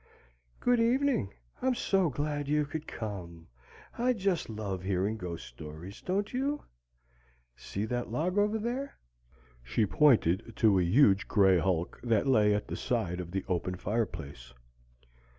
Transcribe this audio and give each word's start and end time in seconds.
"Good 0.59 0.79
evening. 0.79 1.31
I'm 1.61 1.75
so 1.75 2.09
glad 2.09 2.47
you 2.47 2.65
could 2.65 2.87
come! 2.87 3.47
I 3.99 4.13
just 4.13 4.49
love 4.49 4.81
hearing 4.81 5.15
ghost 5.15 5.45
stories, 5.45 6.01
don't 6.01 6.33
you? 6.33 6.63
See 7.55 7.85
that 7.85 8.09
log 8.11 8.39
over 8.39 8.57
there?" 8.57 8.97
She 9.61 9.85
pointed 9.85 10.53
to 10.55 10.79
a 10.79 10.83
huge 10.83 11.27
gray 11.27 11.59
hulk 11.59 11.99
that 12.01 12.25
lay 12.25 12.55
at 12.55 12.67
the 12.67 12.75
side 12.75 13.19
of 13.19 13.29
the 13.29 13.45
open 13.47 13.75
fireplace. 13.75 14.55